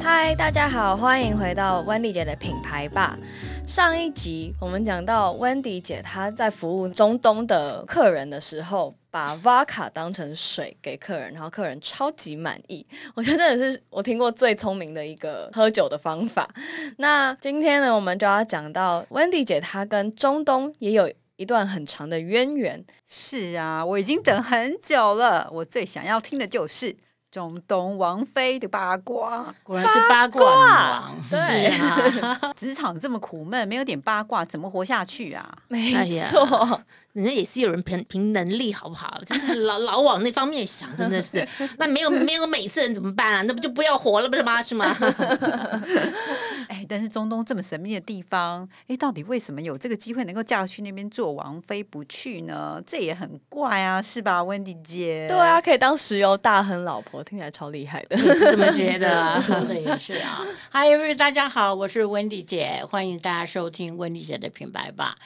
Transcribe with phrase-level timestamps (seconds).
[0.00, 3.18] 嗨，大家好，欢迎回到温迪姐的品牌吧。
[3.66, 12.86] 上一集我们讲到温迪姐她在服务中东的客人的时候，把 vodka 当成水给客人，然后客人超级满意。
[13.14, 16.48] 我觉得真的是我听过最聪明的一个喝酒的方法。
[16.96, 22.84] 那今天呢，我们就要讲到温迪姐她跟中东也有一段很长的渊源。
[23.08, 26.94] 是啊，我已经等很久了，我最想要听的就是。
[27.30, 31.12] 中东王妃的八卦，果然是八卦。
[31.28, 35.46] 对是啊， 职场这么苦闷，没有点八卦怎么活下去啊？
[35.68, 35.92] 没
[36.30, 36.80] 错，
[37.14, 39.20] 人家也是有人凭凭能力，好不好？
[39.26, 41.46] 真是老老往那方面想，真的是。
[41.78, 43.42] 那没有没有美色人怎么办啊？
[43.42, 44.62] 那不就不要活了，不是吗？
[44.62, 44.94] 是吗？
[46.68, 52.80] 哎，但是中东这么神秘的地方，哎，到底为什么有这个机会能够嫁去那边做王妃不去呢？
[52.86, 55.26] 这也很怪啊，是吧，温迪姐？
[55.28, 58.16] 对啊，，可以当石油大亨老婆，听起来超厉害的。
[58.16, 59.40] 你是这么觉得啊？
[59.40, 60.44] 说的也是啊。
[60.68, 65.16] 嗨，everybody，大家好，我是温迪姐，欢迎大家收听温迪姐的品牌吧。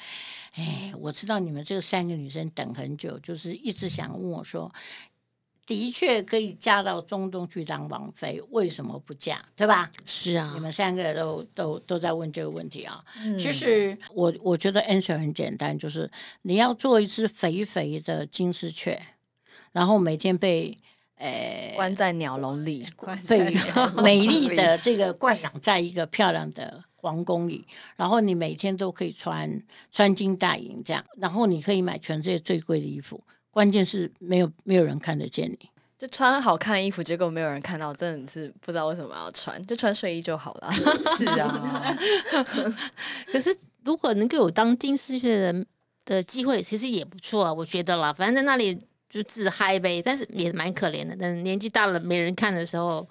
[0.53, 4.71] 哎，我知道你们这三个女生等很久，就是一直想问我说，
[5.65, 9.43] 的确可以嫁到中东去当王妃，为什么不嫁？
[9.57, 9.91] 对吧？
[10.05, 13.03] 是啊你，们三个都都都在问这个问题啊。
[13.17, 16.11] 嗯其实我我觉得 answer 很简单，就是
[16.43, 19.01] 你要做一只肥肥的金丝雀，
[19.73, 20.77] 然后每天被
[21.23, 22.85] 呃关在鸟笼里，
[23.29, 23.55] 被
[24.03, 27.65] 美丽的这个 惯养在一个漂亮的皇宫里，
[27.97, 29.63] 然后你每天都可以穿
[29.93, 35.69] 穿金戴银这样，然后你可以买全世界最贵的衣服，关键是没有没有人看得见你。
[35.99, 40.73] 就穿好看的衣服，结果没有人看到，真的是不知道为什么要穿，就穿睡衣就好了。
[41.17, 41.97] 是啊，
[43.31, 45.67] 可是如果能够有当金丝雀的人
[46.05, 48.13] 的机会，其实也不错啊，我觉得啦。
[48.13, 48.77] 反正在那里
[49.13, 51.15] 就自嗨呗，但是也蛮可怜的。
[51.21, 53.07] 但是年纪大了没人看的时候，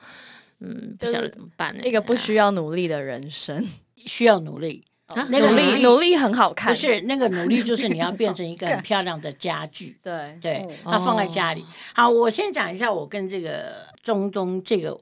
[0.59, 1.83] 嗯，不晓得怎么办呢？
[1.85, 3.63] 一个不需要努力的人生，
[3.95, 9.95] 需要努力，啊那个努力努力很好看，不是那个努力，就是你要 变成一个很漂亮的家具。
[10.01, 11.63] 对对哦，它放在家里。
[11.93, 14.99] 好，我先讲一下我跟这个中东这个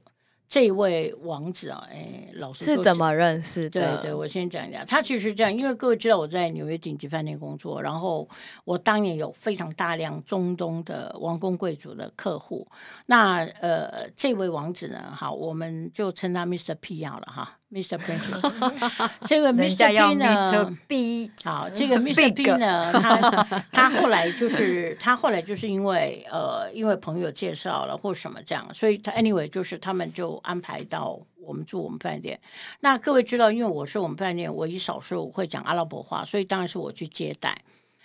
[0.49, 4.01] 这位王子啊，哎，老师是怎么认识对的？
[4.01, 8.27] 对，我先讲一下，他其实这样，因为各位知道我在纽约顶级饭店工作，然后
[8.65, 12.67] 我当年有非常大量中东的王公贵族的客户。
[13.05, 16.73] 那呃，这位王子呢，好，我们就称他 Mr.
[16.73, 17.97] P 好了哈，Mr.
[17.97, 18.41] Princess。
[19.27, 20.77] 这个 Mr.
[20.87, 22.33] B，好，这个 Mr.
[22.33, 32.39] B 呢，他 他后来就是他后来就是因为呃，因为朋友介绍了或什么这样，所以他 anyway 就是他们就安排到我们住我们饭店。
[32.79, 37.61] 那各位知道，因为我是我们饭店唯一少数会讲阿拉伯话，所以当然是我去接待。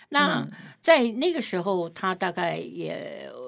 [0.07, 3.44] 那嗯在那个时候，他大概也呃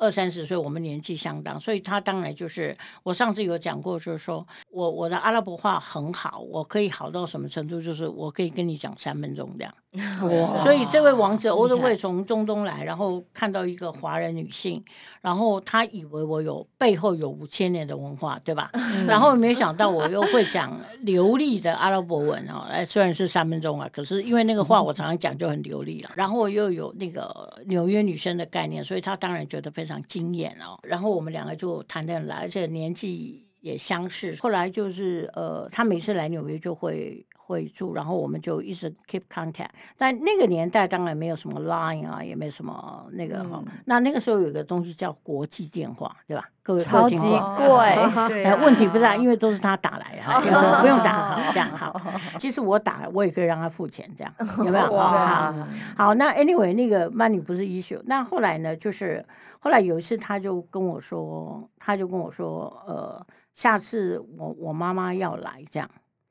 [0.00, 9.74] 二三十岁，我们年纪相当，所以他当然就是我上次有讲过，就是说我我的阿拉伯话很好，我可以好到什么程度，就是我可以跟你讲三分钟这样。
[10.22, 14.84] 哇所以这位王子厉欧都害会从中东来，然后看到一个华人女性，
[15.20, 18.70] 然后他以为我有背后有五千年的文化，对吧？
[19.06, 26.10] 然后没想到我又会讲流利的阿拉伯文哦， 哎，虽然是三分钟啊，可是因为那个话我常常讲就很流利了。
[26.14, 30.78] 然后我又有那个纽约女生的概念，所以他当然觉得非常惊艳哦。
[30.82, 33.44] 然后我们两个就谈得很来，而且年纪。
[33.62, 39.68] 也相似，后来就是呃，他每次来纽约就会会住，然后我们就一直 keep contact。
[39.96, 46.48] 但那个年代当然没有什么 Line 啊，也没什么那个哈、嗯那那个时候有个东西叫国际电话，对吧？
[46.62, 47.28] 各位超级贵
[47.78, 51.94] 哎，对啊问题不是啊，因为都是他打来的，哎不用打好 这样好。
[52.40, 54.90] 其实我打我也可以让他付钱，这样 有没有？
[54.92, 58.02] 哇好，好，那 anyway 那个 money 不是 issue。
[58.06, 59.24] 那后来呢，就是
[59.60, 63.24] 后来有一次他就跟我说，他就跟我说，呃，
[63.54, 65.88] 下次我我妈妈要来这样。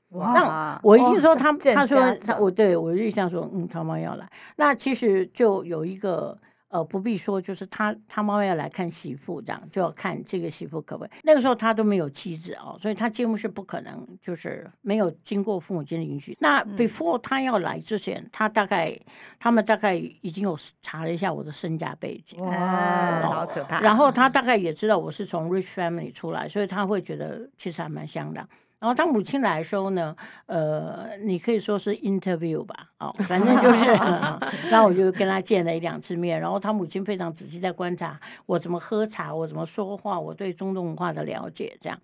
[0.10, 4.30] 哇，我一听说他，他说他我对我就想说，嗯，他妈要来。
[4.56, 6.38] 那其实就有一个
[6.70, 11.10] 呃，不必说，就是他他妈妈要来看媳妇，这样就要看这个媳妇可不可以。
[11.24, 16.38] 那个时候他都没有妻子哦，所以他几乎是不可能，就是没有经过父母亲的允许。
[16.40, 18.98] 那嗯 before 他要来之前，他大概
[19.40, 22.40] 他们大概已经有查了一下我的身家背景。
[22.40, 23.82] 哇，哦好可怕。
[23.82, 28.46] 然后他大概也知道我是从 rich family 出来，所以他会觉得其实还蛮香的。
[28.80, 33.86] 然后他母亲来的时候呢，呃，你可以说是 interview 吧，哦，反正就是，
[34.70, 42.00] 然后我就跟他见了一两次面，然后他母亲非常仔细在观察我怎么喝茶，我怎么说话，我对中东文化的了解，这样。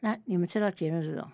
[0.00, 1.32] 那你们知道结论是什么？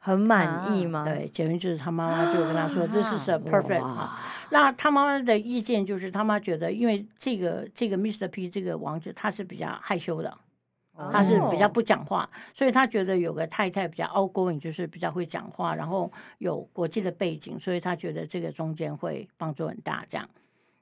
[0.00, 1.04] 很满意吗？
[1.04, 4.20] 对，结论就是他妈妈就跟他说， 这是 a perfect 啊。
[4.50, 8.28] 那他妈妈的意见就是，他妈觉得，因为这个这个 Mr.
[8.28, 10.36] P 这个王子他是比较害羞的，
[11.12, 20.04] 他是比较哦不讲话，所以他觉得有个太太比较 outgoing，就是比较会讲话，然后有国际的背景，所以他觉得这个中间会帮助很大。
[20.08, 20.28] 这样，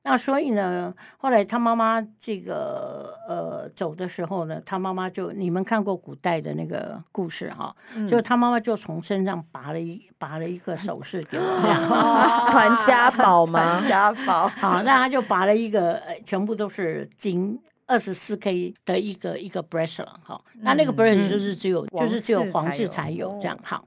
[0.02, 7.74] 那所以呢，后来他妈妈这个呃走的时候呢，他妈妈就你们看过古代的那个故事哈，
[8.06, 12.44] 就他妈妈就从身上拔了一拔了一个首饰给我，这样。
[12.44, 13.88] 传家宝吗传？
[13.88, 17.58] 家宝，好，那他就拔了一个，呃全部都是金。
[17.92, 23.84] 二十四 K 的一个一个 bracelet 哈，那那个嗯 bracelet 就是只有、皇就是只有皇室才有这样哦好。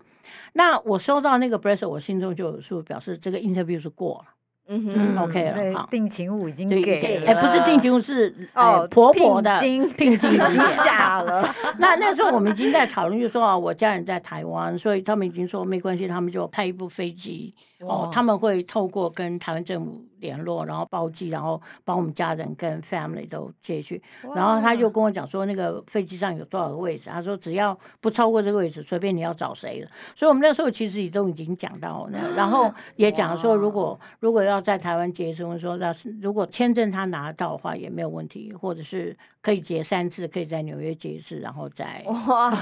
[0.53, 4.31] 那我收到那个 bracelet，我心中就有数，表示这个 interview 是过了。
[4.67, 5.87] 嗯嗯哼 OK 了，好。
[5.91, 24.01] 定情物已经对，给了，哎，不是定情物，是哦呃婆婆的聘金聘金已经 下了， 那那时候我们已经在讨论，就说啊，我家人在台湾，所以他们已经说没关系，他们就派一部飞机哦，他们会透过跟台湾政府联络，然后包机，然后把我们家人跟 family 都接去。
[24.33, 29.87] 然后他就跟我讲说，那个飞机上有多少个位置，他说只要不超过这个位置，随便你要找谁的。
[30.15, 42.03] 所以我们那时候其实也都已经讲到那，然后 也讲说，如果如果要在台湾结婚，说那是如果签证他拿到的话也没有问题，或者是可以结三次，可以在纽约结一次，然后再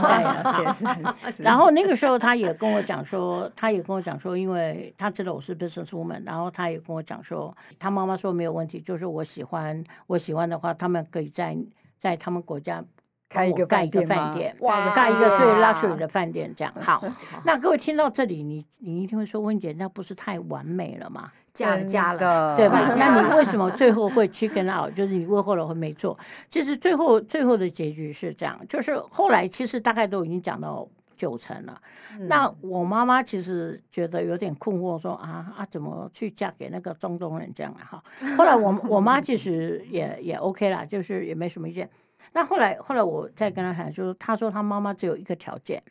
[0.04, 1.01] 再结三
[1.31, 11.58] 次然后那个时候他也跟我讲说， 他也跟我讲说，因为他知道我是 business woman，然后他也跟我讲说，他妈妈说没有问题，就是我喜欢我喜欢的话，他们可以在
[12.00, 12.82] 在他们国家
[13.28, 17.04] 开一个帮我盖一个饭店哇盖一个最哇 luxury 的饭店，这样 好。
[17.44, 21.30] 那各位听到这里，你你一定会说，温姐，那不是太完美了吗？
[21.54, 22.80] 嫁了嫁了， 对吧？
[22.98, 24.96] 那你为什么最后会 chicken out？
[24.96, 26.18] 就是你为后来会没做？
[26.48, 31.81] 其实最后最后的结局是这样，就是后来其实大概都已经讲到九成了。
[32.27, 37.83] 那我妈妈其实觉得有点困惑，说啊啊，怎么去嫁给那个中东人这样啊？
[37.83, 38.04] 哈。
[38.38, 41.89] 后来我我妈其实也也 OK 啦，就是也没什么意见。
[42.31, 45.81] 那后来后来我再跟她谈，就是她说她妈妈只有一个条件，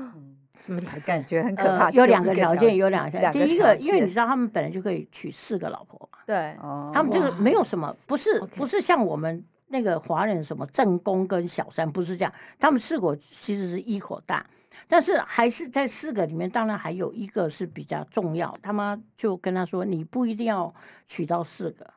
[0.56, 1.22] 什么条件？
[1.24, 3.46] 觉得很可呃怕。，有两个条件，有两个条件。
[3.46, 6.18] 第一个，因为你知道他们本来就可以娶四个老婆嘛。
[6.26, 12.32] 对，哦他们这个没有什么，不是不是像我们那个华人什么正宫跟小三，不是这样。
[12.58, 14.48] 他们四个其实是一口大，
[14.86, 18.56] 但是还是在四个里面，当然还有一个是比较重要。
[18.62, 20.74] 他妈就跟他说，你不一定要
[21.06, 21.94] 娶到四个，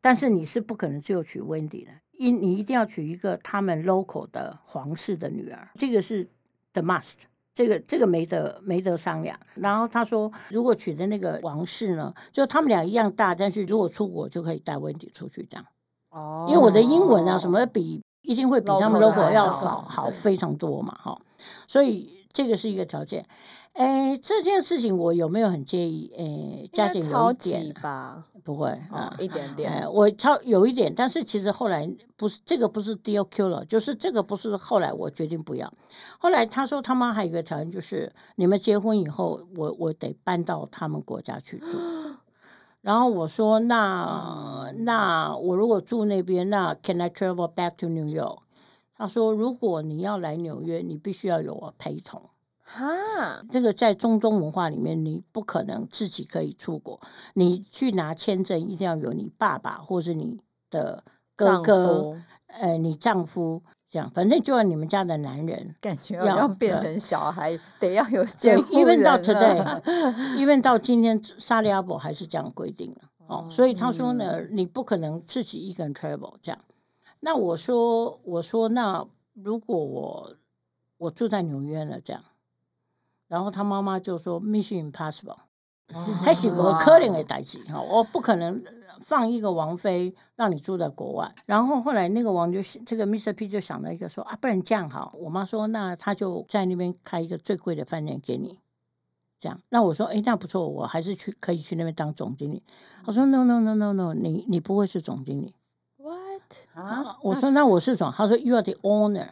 [0.00, 6.28] 但是你是不可能只有娶 Wendy 的，一你一定要娶一个他们 local 的皇室的女儿，这个是
[6.72, 7.14] the must。
[7.54, 9.38] 这个这个没得没得商量。
[9.54, 15.64] 然后他说，如果娶的那个王室呢，就他们俩一样大，但是如果出国就可以带温迪出去这样。
[16.14, 21.20] 哦因为我的英文啊什么比一定会比他们 Local 要好好非常多嘛哈，
[21.68, 23.26] 所以这个是一个条件。
[23.74, 26.08] 哎，这件事情我有没有很介意？
[26.16, 35.70] 哎，加减有一点吧，不会哦啊，，一点哎，点，我超有一点，但是其实后来不是这个不是 DOQ 了，就是这个不是后来我决定不要。
[36.20, 41.66] 后来他说他妈还有一个条件，就是你们结婚以后，我我得搬到他们国家去住。
[42.84, 48.40] 然后我说那那我如果住那边，那 Can I travel back to New York？
[48.94, 52.28] 他说如果你要来纽约，你必须要有我陪同。
[52.60, 52.84] 哈，
[53.50, 57.00] 这个在中东文化里面，你不可能自己可以出国，
[57.32, 61.02] 你去拿签证一定要有你爸爸或是你的
[61.36, 62.16] 哥丈哥，
[62.48, 63.62] 呃，你丈夫
[63.94, 65.76] 这样，反正就要你们家的男人。
[65.80, 73.46] 感觉要要变成小孩，得要有对监护，even 到人了 today，even 到今天，沙利阿伯还是这样规定的哦。
[73.48, 76.58] 所以他说呢，嗯你不可能自己一个人 travel 这样。
[77.20, 80.34] 那我说，我说那如果我
[80.98, 82.24] 我住在纽约了这样，
[83.28, 85.36] 然后他妈妈就说 Mission Impossible。
[86.24, 88.64] 还是我可能的代志哈，我不可能
[89.00, 91.34] 放一个王妃让你住在国外。
[91.46, 93.32] 然后后来那个王就这个 Mr.
[93.32, 98.58] P 就想了一个说啊，不然这样好，我妈说那他就在那边开一个最贵的饭店给你，
[99.40, 99.60] 这样。
[99.68, 102.62] 那我说诶，那不错，我还是去可以去那边当总经理。
[103.04, 105.54] 他说 No No No No No，你你不会是总经理。
[105.98, 106.42] ，what？
[106.74, 108.14] 啊，我说那我是什么？
[108.16, 109.28] 他说 You are the owner。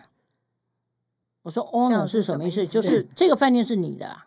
[1.42, 2.73] 我说 owner 是什么意是什么意思？
[2.73, 4.26] 就是这个饭店是你的啊，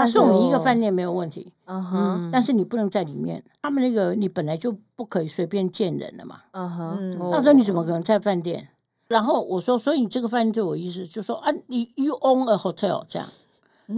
[0.00, 1.52] 他送你一个哦饭店没有问题。
[1.66, 3.44] 嗯哼，但是你不能在里面。
[3.62, 6.40] 他们那个你本来就不可以随便见人的嘛。
[6.52, 8.68] 嗯哼，那时候你怎么可能在饭店？
[9.08, 13.28] 然后我说，所以你这个饭店对我意思就说啊，你 you own a hotel 这样。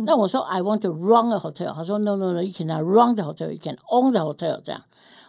[0.06, 3.76] 那我说 I want to run a hotel，他说 No No No，you cannot run the hotel，you can
[3.90, 4.82] own the hotel 这样。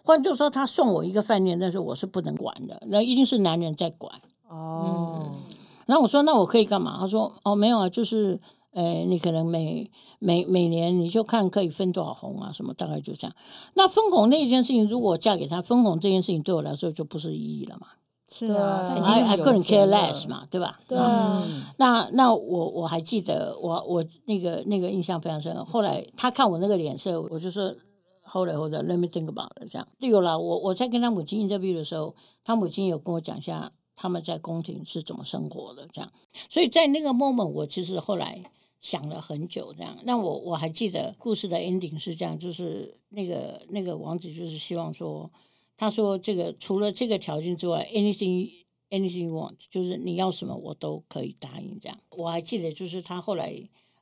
[0.05, 4.13] 换句话说，他送我一个饭店，但是我是不能管的，那一定是男人在管。
[4.47, 5.31] 哦，
[5.85, 6.95] 然后我说那我可以干嘛？
[6.97, 8.39] 他说哦没有啊，就是
[8.73, 13.35] 呃，你可能每每每年你就看可以分多少红啊，什么大概就这样。
[13.75, 17.87] 那分红那件事情，如果我嫁给他，分红这件事情对我来说就不是意义了嘛。
[18.29, 20.79] 是啊，还还有 couldn't care less 嘛，对吧？
[20.87, 25.63] 对嗯啊，嗯那那我我还记得，我我那个那个印象非常深。
[25.65, 27.75] 后来他看我那个脸色，我就说
[28.23, 29.87] 后来或者 let me think about it 这样。
[29.99, 36.11] 有了，我我在跟他母亲 interview 的时候，他母亲有跟我讲一下他们在宫廷是怎么生活的这样。
[36.49, 38.41] 所以在那个 moment，我其实后来
[38.83, 39.97] 想了很久这样。
[40.03, 45.31] 那我我还记得故事的 ending 是这样，就是那个那个王子就是希望说，
[45.75, 48.61] 他说这个除了这个条件之外，anything。
[48.93, 51.97] anything you want，就是你要什么我都可以答应这样。
[52.11, 53.51] 我还记得，就是他后来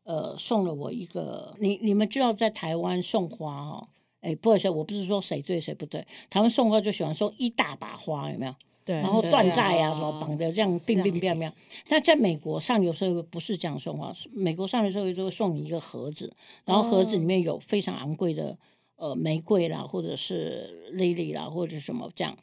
[0.04, 3.88] 呃送了我一个，你你们知道在台湾送花哦，
[4.20, 8.54] 哎，不好意思，我不是说谁对谁不对，台湾送花就喜欢送一大把花，有没有？
[8.84, 11.52] 对，然后对缎带啊啊什么绑的这样并并并并。
[11.90, 16.34] 那在美国上流社会不是这样送啊，美国上流社会就会送你一个盒子，
[16.66, 18.58] 然后盒子里哦面有非常昂贵的
[18.96, 22.38] 呃玫瑰啦，或者是 lily 啦，或者什么这样。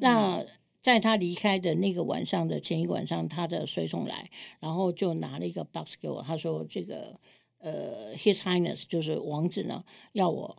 [0.00, 0.44] 那
[0.82, 7.18] 在他离开的那个晚上的前一晚上，他的随从来，然后就拿了一个 box 给我，他说这个
[7.58, 10.56] 呃，His Highness 就是王子呢，要我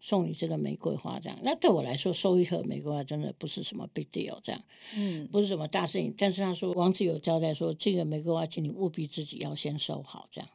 [0.00, 1.38] 送你这个玫瑰花这样。
[1.42, 4.62] 那对我来说，收一盒玫瑰花真的不是什么 big deal 这样，
[4.96, 6.14] 嗯，不是什么大事情。
[6.16, 10.48] 但是他说王子有交代说，这个玫瑰花，请你务必自己要先收好这样。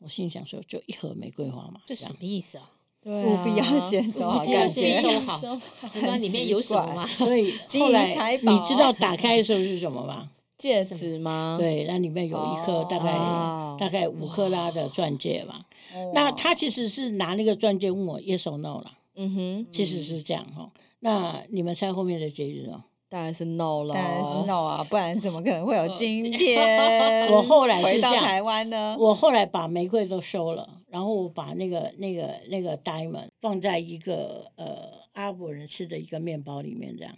[0.00, 2.70] 我心里想说，就一盒玫瑰花嘛，这什么意思啊？
[3.02, 5.56] 对务必要啊先收 好，先收好收
[5.92, 7.06] 不知道里面有什么吗？
[7.06, 10.30] 所以 后来财你知道打开的时候是什么吗？
[10.58, 11.56] 戒指吗？
[11.58, 15.66] 对，那里面有一颗大概、哦大概五克拉的钻戒嘛。
[16.14, 20.70] 那他其实是拿那个钻戒问我 yes or no 啦，嗯哼，其实是这样哈。
[21.00, 22.84] 那你们猜后面的结局呢？
[23.08, 27.30] 当然是 no 了，当然是 no 啊，不然怎么可能会有今 天？
[27.30, 37.14] 我后来是这样回到台湾呢，我后来把玫瑰都收了，然后我把那个那个那个 diamond 放在一个呃阿拉伯人吃的一个面包里面这样。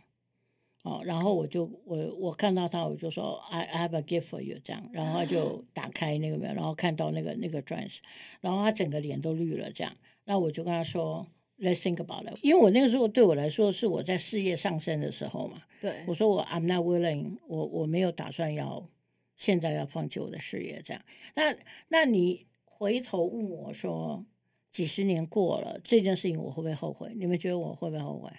[0.88, 8.00] 哦，然后我就我我看到他，我就说 I I have a gift for you 这样，然后他就打开那个没有，然后看到那个那个钻石，
[8.40, 9.92] 然后他整个脸都绿了这样，
[10.24, 11.26] 那我就跟他说
[11.58, 18.88] Let's think about it，因为我那个时候对我来说是我在事业上升的时候嘛，对我说我 I'm not willing，我我没有打算要
[19.36, 21.02] 现在要放弃我的事业这样。
[21.34, 21.56] 那
[21.88, 24.24] 那你回头问我说，
[24.72, 27.12] 几十年过了这件事情我会不会后悔？
[27.16, 28.30] 你们觉得我会不会后悔？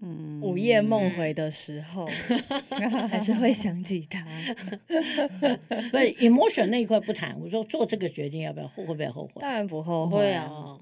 [0.00, 2.06] 嗯午夜梦回的时候，
[3.08, 4.24] 还是会想起他。
[5.90, 10.78] 不是 emotion 那一块不谈，我说做这个决定要不要会不会后悔当然不后悔啊，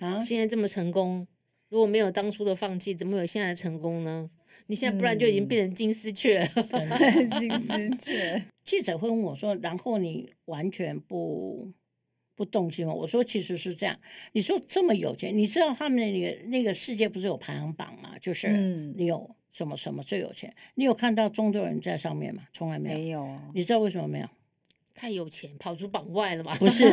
[0.00, 0.20] 啊？
[0.20, 1.26] 现在这么成功，
[1.68, 4.30] 如果没有当初的放弃，怎么有现在的成功呢？
[4.68, 6.48] 你现在不然就已经嗯变成金丝雀了。
[6.70, 11.68] 真的金丝雀，记者会问我说，然后你完全不
[12.42, 12.92] 不动心吗？
[12.92, 13.96] 我说其实是这样。
[14.32, 18.14] 你说这么有钱，你知道他们那个那个世界不是有排行榜吗？
[18.20, 22.42] 就是嗯你有什么什么最有钱，你有看到中国人在上面吗？
[22.52, 22.96] 从来没有。
[22.98, 24.26] 没有啊，你知道为什么没有？
[24.94, 26.54] 太有钱，跑出榜外了吧？
[26.58, 26.90] 不是，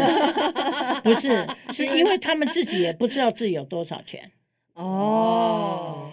[1.04, 4.32] 不是，是因为他们自己也不知道自己有多少钱。
[4.76, 6.10] 哦，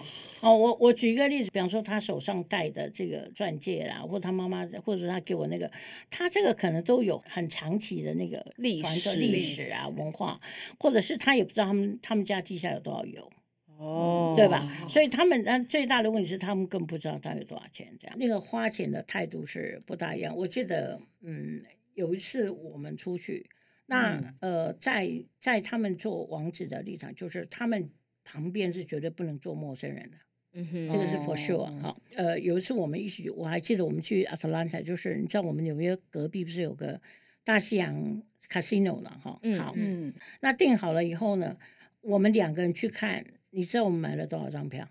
[0.47, 5.69] 哦，我我举一个例子，比方说他手上戴的这个钻戒啦，或他妈妈，或者他给我那个，
[6.09, 10.39] 他这个可能都有很长期的那个历史历史啊、文化，
[10.79, 13.29] 或者是他也不知道他们他们家地下有多少油，
[13.77, 14.65] 哦，对吧？
[14.89, 20.37] 所以他们那最大的问题是他们更不知道他有多少钱，这样那个花钱的态度是不大一样。
[20.37, 23.49] 我记得，嗯，有一次我们出去，
[23.85, 27.89] 那、嗯呃，在在他们做王子的立场，就是他们
[28.23, 30.17] 旁边是绝对不能做陌生人的。
[30.63, 36.99] 这个是 for sure 哦哈、呃，有一次我们一起，我还记得我们去 Atlanta，就是你知道我们纽约隔壁不是有个
[37.43, 39.39] 大西洋 casino 了哈？
[39.43, 41.57] 嗯好，嗯，那订好了以后呢，
[42.01, 44.87] 我们两个人去看，你知道我们买了多少张票？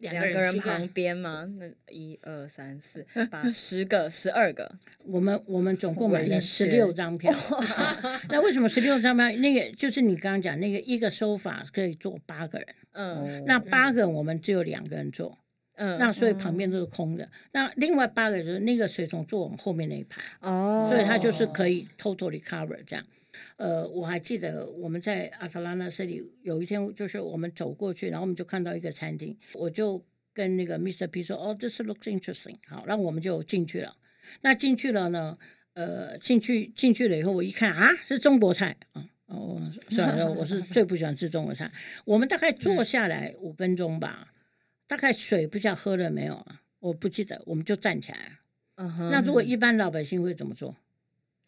[0.00, 1.46] 两两个人旁边吗？
[1.58, 4.70] 那一二三四，把 十个、十二个，
[5.06, 7.32] 我们我们总共买了十六张票。
[8.28, 9.30] 那为什么十六张票？
[9.32, 15.38] 那个就是你刚刚讲那个一个收法可以坐八个人，嗯那八个人我们只有两个人坐，
[15.76, 17.28] 嗯，那所以旁边都是空的。
[17.52, 20.22] 那另外八个人就是那个随从坐我们后面那一排。
[20.40, 23.04] 哦，所以他就是可以 totally cover 这样。
[23.56, 31.06] 呃，我还记得我们在阿特兰大这里有一天，就是我们走过去，然后我们就看到一个餐厅，我就跟那个 Mr.
[31.06, 33.96] P 说：“哦，this looks interesting。”好，那我们就进去了。
[34.42, 35.38] 那进去了呢，
[35.74, 39.06] 呃，进去进去了以后，我一看啊，是中国菜啊。
[39.26, 41.70] 哦，算了，我是最不喜欢吃中国菜。
[42.04, 44.32] 我们大概坐下来五分钟吧，
[44.88, 46.62] 大概水不知道喝了没有啊？
[46.80, 48.32] 我不记得，我们就站起来了。
[48.74, 50.74] 嗯哼，那如果一般老百姓会怎么做？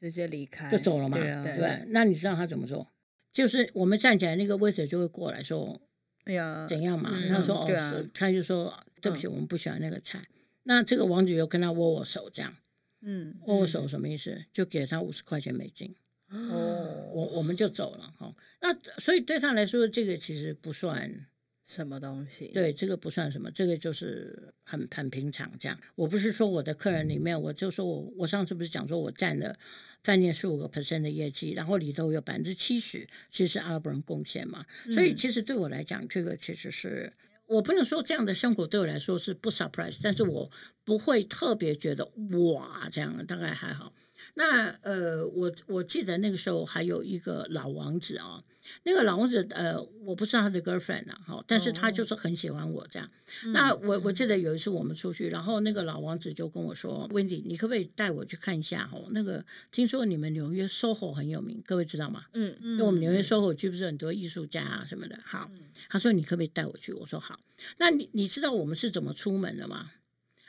[0.03, 1.87] 直接离开就走了嘛，对？
[1.91, 2.91] 那你知道他怎么做？
[3.33, 5.81] 就是我们站起来，那个 waiter 就会过来说
[6.25, 7.11] 哎呀，怎样嘛？
[7.15, 10.27] 嗯他说哦，他就说对不起，嗯我们不喜欢那个菜。
[10.65, 12.53] 那这个王子又跟他握握手，这样
[13.01, 14.45] 嗯，握握手什么意思？
[14.53, 15.95] 就给他五十块钱美金，
[16.31, 18.35] 哦，我我们就走了哈。
[18.61, 21.27] 那所以对他来说，这个其实不算
[21.73, 25.79] 什么东西？，对，这个不算什么，这个就是很很平常这样。
[25.95, 29.59] 我不是说我的客人里面，我就说我我上次不是讲说我占了
[30.05, 37.13] 饭店十五个 percent 的业绩，然后里头有百分之七十其实是阿拉伯人贡献嘛，所以嗯其实对我来讲，这个其实是。
[37.47, 40.51] 我不能说这样的生活对我来说是不 surprise，但是我
[40.85, 43.93] 不会特别觉得哇这样，大概还好。
[44.35, 48.43] 那呃，我我记得那个时候还有一个老王子啊、
[48.83, 53.11] 那个老王子呃，我不是他的 girlfriend 啊，哈，但是他就是很喜欢我这样。
[53.53, 58.89] 那我我记得有一次我们出去，然后那个老王子就跟我说：“Wendy，你可不可以带我去看一下？
[58.91, 62.25] 哦，那个听说你们纽约 SOHO 很有名，各位知道吗？
[62.33, 65.19] 嗯嗯因为我们纽约 SOHO 区不是很多艺术家啊什么的。
[65.25, 65.51] 好，
[65.91, 66.95] 他说你可不可以带我去？
[66.95, 67.39] 我说好。
[67.77, 69.91] 那你你知道我们是怎么出门的吗？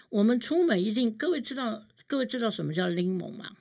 [0.10, 3.58] 我们出门一定，各位知道各位知道什么叫柠檬吗？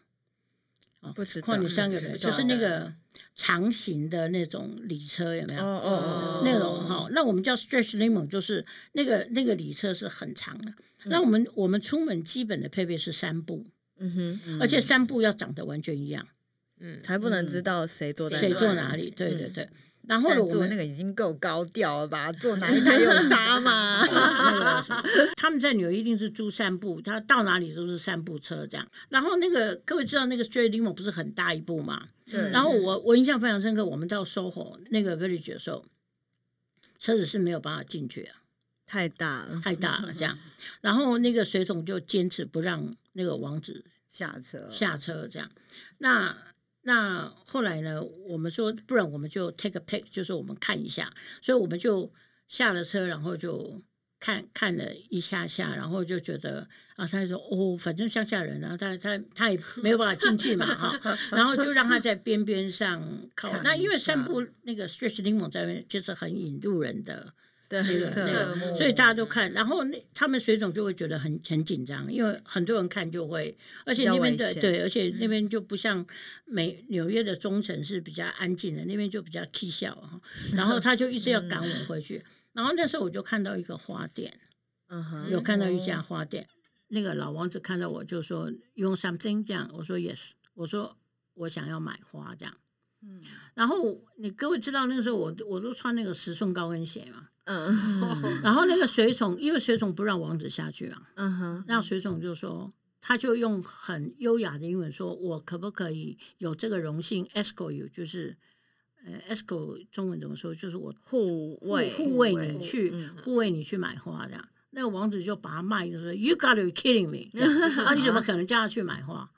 [1.02, 2.92] 哦不知道况你三个人就是那个
[3.35, 5.62] 长型的那种礼车，有没有？
[5.62, 10.73] 哦哦哦，那种哈，那我们叫 stretch lemon，就是那个那个礼车是很长的。
[11.04, 13.66] 那我们我们出门基本的配备是三步，
[13.99, 16.28] 嗯哼，而且三步要长得完全一样，
[16.78, 19.11] 嗯，才不能知道谁坐谁坐哪里？
[19.11, 19.68] 对对对。
[20.09, 22.32] 然后，我们那个已经够高调了吧？
[22.32, 24.04] 坐哪一 台有差吗？
[24.11, 25.02] 那个什么
[25.37, 28.87] 他们在纽约一定是租散步，他到哪里都是散步车这样。
[29.11, 32.09] 然后那个各位知道那个 stretch lemon 不是很大一部吗？
[32.30, 35.85] 对然后我我印象非常深刻，我们到 SOHO 那个 village 的时候，
[36.99, 38.37] 车子是没有办法进去啊。
[38.87, 40.37] 太大了，太大了这样，
[40.82, 45.50] 然后那个水桶就坚持不让那个王子下车，下车这样。
[45.99, 46.37] 那
[46.82, 52.12] 那后来呢，我们说不然我们就 take a pic，就是我们看一下，所以我们就
[52.48, 53.82] 下了车，然后就
[54.18, 63.52] 看看了一下下，然后就觉得啊，他就说哦，反正乡下人啊，他他他也没有办法进去嘛哈， 然后就让他在边边上靠。
[63.62, 67.32] 那因为散步那个 stretch 柠檬在那边就是很引路人的。
[67.80, 73.56] 对所以大家都看，然后那他们水总就会觉得很很紧张，因为很多人看就会，
[73.87, 76.06] 而且那边的对，而且那边就不像
[76.45, 80.21] 美纽约的中城是比较安静的，那边就比较 k 笑哈，
[80.54, 84.39] 然后他就一直要赶我回去，然后那时候我就看到一个花店，
[84.89, 86.47] 嗯哼，有看到一家花店，
[86.89, 90.99] 那个老王子看到我就说用 something 这样，我说 yes，我说
[91.35, 92.54] 我想要买花这样，
[93.02, 93.21] 嗯
[93.54, 97.28] 然后你各位知道那个时候我我都穿那个十寸高跟鞋嘛。
[97.45, 108.36] 嗯然后那个水桶，因为水桶不让王子下去啊，嗯哼，那水桶就说，他就用很优雅的英文说，我可不可以有这个荣幸 escort you，就是
[109.04, 114.49] 呃 escort 中文怎么说，就是我护卫护卫你去嗯护卫你去买花这样。
[114.71, 117.28] 那个王子就把他骂，就说 You gotta be kidding me！
[117.84, 119.28] 啊，你怎么可能叫他去买花？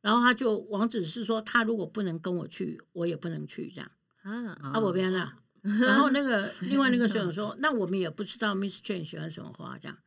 [0.00, 3.90] 然后他就王子是说，他如果不能跟我去，我也不能去这样。
[4.22, 5.34] 啊，啊，我边了。
[5.62, 9.98] 然后那个另外那个舍友 说，那我们也不知道 Miss Chen 喜欢什么花这样。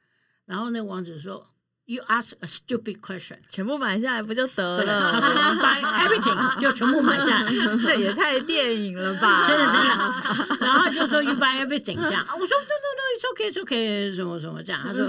[0.45, 1.52] 然后那个王子说
[1.85, 3.37] ，You ask a stupid question。
[3.49, 5.19] 全部买下来不就得了？
[5.21, 5.29] 说
[5.61, 7.51] Buy everything，就全部买下来。
[7.83, 9.47] 这也太电影了吧？
[9.47, 15.05] 真的真的，然后就说 you buy everything 这样，啊我说 no no no it's okay it's okay 什么什么这样，他说，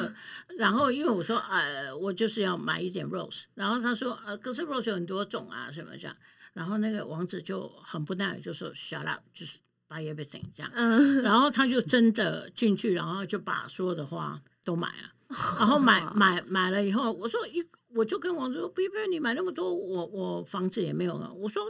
[0.58, 6.16] 然后因为我说呃我就是要买一点 rose，然后他说呃可是 rose 有很多种啊什么这样，
[6.52, 9.58] 然后那个王子就很不耐，就说 shut up 就是
[9.88, 15.10] buy everything 这样，嗯，然后他就真的进去，然后就把所有的花都买了，
[15.58, 21.62] 然后买 买买了以后，我说一我就跟王子说，不不，你买那么多，我我房子也没有了，我说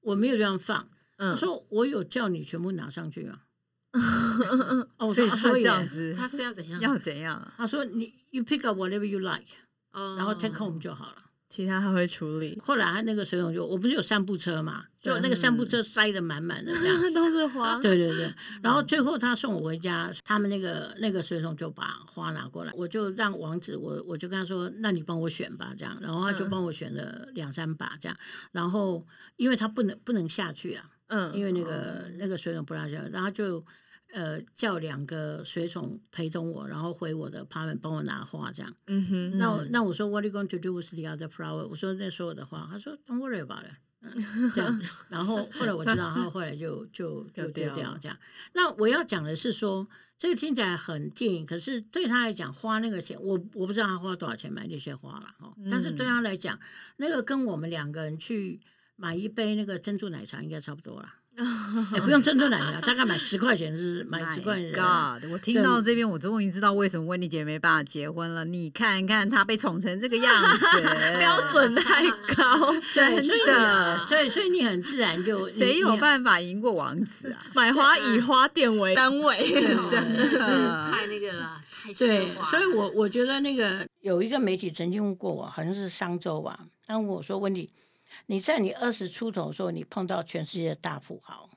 [0.00, 0.78] 我没有这样放。
[1.18, 3.40] 我嗯，说我有叫你全部拿上去啊？
[4.98, 6.80] 哦，所以他这样子，他是要怎样？
[6.80, 7.52] 要怎样？
[7.56, 9.44] 他说你 you pick up whatever you like，
[9.92, 11.16] 哦然后 take home 就好了。
[11.50, 16.96] 其他他会处理，后来他那个水桶就我不是有散步车嘛，就那个散步车塞得满满的这样。
[17.12, 18.32] 都是花， 对对对，
[18.62, 26.50] 然后最后他送我回家，他们那个那个水桶就把花拿过来，我就让王子，我我就跟他说，那你帮我选吧，这样，然后他就嗯。
[26.50, 28.16] 帮我选了两三把这样，
[28.52, 29.04] 然后
[29.36, 33.64] 因为他不能不能下去啊，嗯，因为那个那个水桶不让下，然后就
[34.12, 38.74] 呃叫两个随从陪同我，然后回我的 apartment 帮我拿花这样。
[38.86, 41.66] 嗯哼，那我那我说 What are you going to do with the other flower？
[41.66, 43.74] 我说那所有的花，他说 Don't worry about it。
[44.02, 44.80] 嗯这样。
[45.10, 48.16] 然后后来我知道，他后来就 就就丢丢掉这样。
[48.54, 49.86] 那我要讲的是说，
[50.18, 55.54] 这个听起来很电影，可是对他来讲花那个钱，我我不知道他花多少钱买那些花了哈。
[55.70, 56.58] 但是对嗯他来讲，
[56.96, 58.60] 那个跟我们两个人去
[58.96, 61.14] 买一杯那个珍珠奶茶应该差不多了。
[61.94, 64.72] 也不用珍珠奶茶，大概买十块钱是买十块钱。
[64.72, 65.30] God！
[65.32, 68.44] 我听到这边，我终于知道为什么温妮姐没办法结婚了。
[68.44, 70.80] 你看看她被宠成这个样子，
[71.18, 77.42] 标准太高， 真的，所以所以你很自然就你谁有办法赢过王子啊？
[77.54, 79.38] 买花以花店为单位。
[79.90, 87.70] 真是的，太那个了，太对奢，华所以我我觉得那个有一个媒体曾经问过我，好像是商周吧，他问我说：“温迪，
[88.26, 91.50] 你在你二十出头的时候，你碰到全世界的大富豪，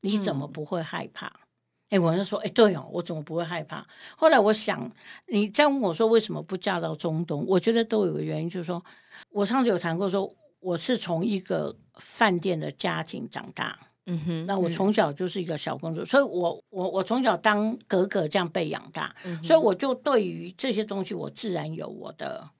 [0.00, 1.40] 你怎么嗯不会害怕？”
[1.90, 4.90] 哎、我就说：“哎、对哦，我怎么不会害怕？”后来我想，
[5.26, 8.82] 你再问我说为什么不嫁到中东，我觉得都有个原因，就是说
[9.30, 13.78] 我上次有谈过说，我是从一个饭店的家庭长大。
[14.06, 22.50] 嗯哼那我嗯从小就是一个小公主，所以我我我从小当格格这样被养大，嗯所以我就对于这些东西，我自然有我的，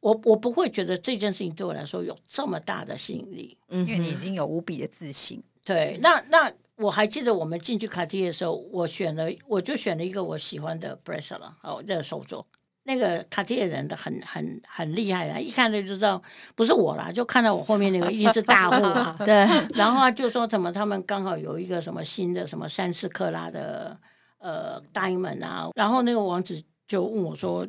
[0.00, 3.56] 我我不会觉得这件事情对我来说有这么大的吸引力。
[3.68, 5.42] 嗯因为你已哼经有无比的自信。
[5.64, 12.44] 对，那那我还记得我们进去卡地亚的时候，我选了，我就选了一个我喜欢的 bracelet 哦，那个手镯。
[12.84, 16.22] 那个卡地亚人的很很很厉害的，一看就知道
[16.54, 19.14] 不是我啦，就看到我后面那个一定是大户啊。
[19.26, 23.98] 对， 然后他就说怎么他们刚好有一个什么新的什么三四克拉的
[24.38, 27.68] 呃 diamond 啊，然后那个王子就问我说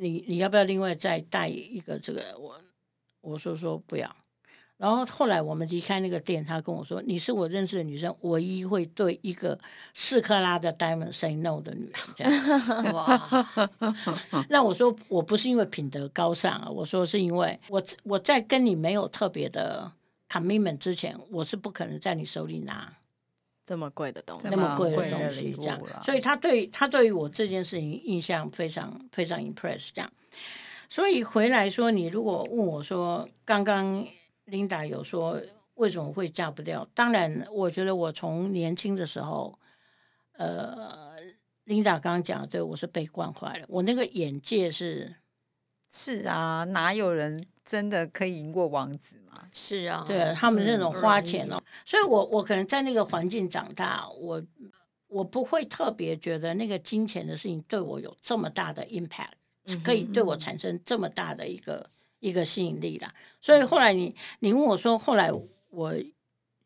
[0.00, 2.58] 你你要不要另外再带一个这个我
[3.20, 4.16] 我说说不要。
[4.78, 9.58] 然后后来我们离开那个店，他跟我说：“你是我认识的女生唯一会对一个
[9.92, 13.46] 四克拉的 diamond say no 的女人。”这样， 哇，
[14.48, 19.92] 那我说我不是因为品德高尚啊，我说是因为我我在跟你没有特别的
[20.30, 22.90] commitment 之前，我是不可能在你手里拿
[23.70, 30.12] 这么贵的东西那么贵的东西，这样，所以他对他对于我这件事情印象非常非常 impress 这样。
[30.88, 34.08] 所以回来说，你如果问我说，刚刚
[34.44, 35.40] Linda 有说
[35.74, 36.88] 为什么会嫁不掉？
[36.96, 39.56] 当然，我觉得我从年轻的时候，
[40.32, 41.14] 呃
[41.64, 45.14] ，Linda 刚刚讲的，对我是被惯坏了，我那个眼界是。
[45.92, 49.42] 是啊，哪有人真的可以赢过王子嘛？
[49.52, 54.42] 是啊，对啊他们那嗯种花钱哦，所以我我可能在那个环境长大，我
[55.08, 59.32] 我不会特别觉得那个金钱的事情对我有这么大的 impact，、
[59.66, 63.14] 嗯可以对我嗯产生这么大的一个一个吸引力啦。
[63.40, 65.30] 所以后来你你问我说，后来
[65.70, 65.94] 我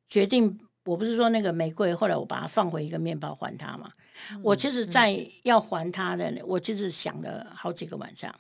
[0.08, 3.92] 决定，我不是说那个玫瑰，后来我把它放回一个面包还他嘛。
[4.42, 8.34] 我其实，嗯在要还他的，我其实想了好几个晚上。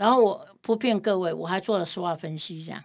[0.00, 2.82] 然后我不骗各位，我还做了 SWOT 分析，这样。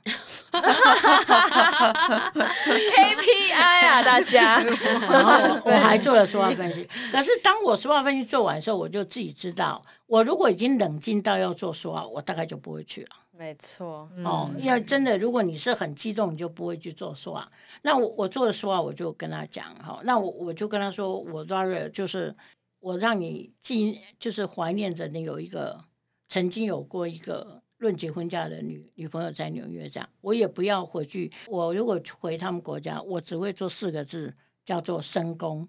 [2.92, 4.62] KPI 啊，大家。
[5.10, 6.90] 然后我我还做了 SWOT 分析。
[7.14, 13.16] 可是当我 SWOT 分析做完的时候，我就自己知道，我如果已经冷静到要做 SWOT，我大概就不会去了。
[13.32, 17.46] 没错，哦，嗯要真的，如果你是很激动，你就不会去做 SWOT。
[17.82, 22.36] 那我我做了 SWOT，我就跟他讲，哈、那我我就跟他说，我 rather 就是
[22.82, 25.80] 我让你记，就是怀念着你有一个
[26.28, 31.32] 曾经有过一个论结婚嫁的女女朋友在纽约这样，我也不要回去。
[31.48, 34.34] 我如果回他们国家，我只会做四个字，
[34.66, 35.68] 叫做深宫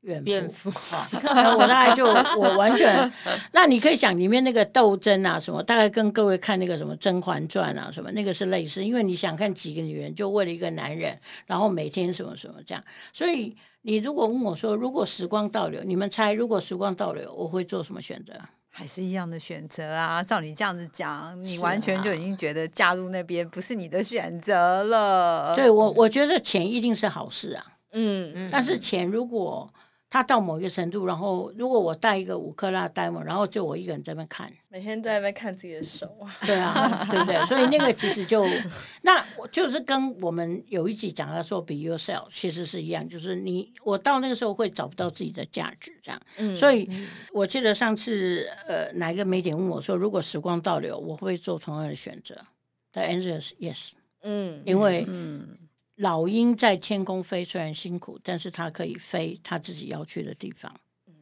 [0.00, 0.70] 怨怨妇。
[0.74, 3.12] 我大概就我完全，
[3.52, 18.34] 那你可以想里面那个斗争啊什么，大概跟各位看那个什么《甄嬛传》啊什么，那个是类似，因为你想看几个女人就为了一个男人，然后每天什么什么这样，所以你如果问我说，如果时光倒流，你们猜如果时光倒流，我会做什么选择？
[18.78, 20.22] 还是一样的选择啊。
[20.22, 25.56] 照你这样子讲，你完全就啊已经觉得嫁入那边不是你的选择了。
[25.56, 29.68] 对我，我觉得钱一定是好事啊，嗯嗯但是钱如果
[30.10, 34.50] 它到某一个程度，然后如果我带一个五克拉 diamond，然后就我一个人在那边看。
[34.70, 36.34] 每天在那边看自己的手啊。
[36.46, 37.44] 对啊，对不对？
[37.46, 38.42] 所以那个其实就，
[39.02, 46.22] 那我就是跟我们有一集讲到说，be yourself，其实是一样，就是你我到那个时候会找不到自己的价值，这样。
[46.38, 52.34] 嗯所以嗯我记得上次呃哪一个媒体问我说，如果时光倒流，我会做同样的选择
[52.92, 53.90] ？The answer is yes，
[54.22, 55.58] 嗯，因为嗯，
[55.98, 60.76] 老鹰在天空飞虽然辛苦，但是它可以飞它自己要去的地方。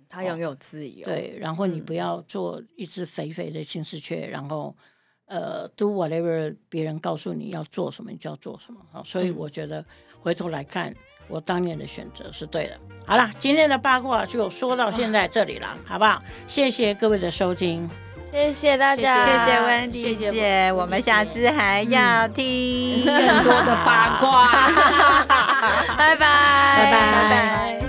[0.08, 4.76] 它拥有自由。，对，然后你嗯不要做一只肥肥的金丝雀，然后
[5.24, 8.80] 呃，do whatever 别人告诉你要做什么，你就要做什么。
[8.92, 9.84] 好，所以嗯我觉得
[10.20, 10.94] 回头来看，
[11.28, 12.78] 我当年的选择是对的。
[13.06, 16.22] 好啦，今天的八卦就说到现在这里了，好不好？
[16.46, 17.88] 谢谢各位的收听。
[18.36, 19.60] 谢谢谢大家，谢谢。
[19.60, 23.02] 温温迪谢谢姐，我们下次还要听。
[23.06, 24.50] 更多的八卦。
[25.96, 26.92] 拜拜，拜拜。
[26.92, 27.30] 拜
[27.80, 27.85] 拜。